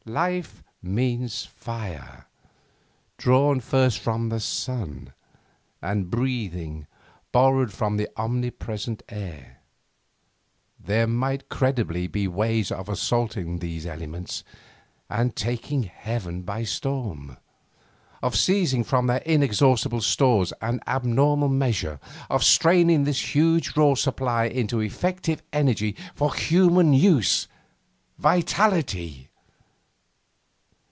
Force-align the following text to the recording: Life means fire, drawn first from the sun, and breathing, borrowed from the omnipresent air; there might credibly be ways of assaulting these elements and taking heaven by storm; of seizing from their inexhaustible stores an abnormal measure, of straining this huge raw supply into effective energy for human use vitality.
Life 0.03 0.63
means 0.81 1.45
fire, 1.45 2.25
drawn 3.17 3.59
first 3.59 3.99
from 3.99 4.29
the 4.29 4.39
sun, 4.39 5.13
and 5.79 6.09
breathing, 6.09 6.87
borrowed 7.31 7.71
from 7.71 7.97
the 7.97 8.09
omnipresent 8.17 9.03
air; 9.09 9.59
there 10.79 11.05
might 11.05 11.49
credibly 11.49 12.07
be 12.07 12.27
ways 12.27 12.71
of 12.71 12.89
assaulting 12.89 13.59
these 13.59 13.85
elements 13.85 14.43
and 15.07 15.35
taking 15.35 15.83
heaven 15.83 16.41
by 16.41 16.63
storm; 16.63 17.37
of 18.23 18.35
seizing 18.35 18.83
from 18.83 19.05
their 19.05 19.21
inexhaustible 19.23 20.01
stores 20.01 20.51
an 20.63 20.79
abnormal 20.87 21.47
measure, 21.47 21.99
of 22.27 22.43
straining 22.43 23.03
this 23.03 23.35
huge 23.35 23.77
raw 23.77 23.93
supply 23.93 24.45
into 24.45 24.79
effective 24.81 25.43
energy 25.53 25.95
for 26.15 26.33
human 26.33 26.91
use 26.91 27.47
vitality. 28.17 29.27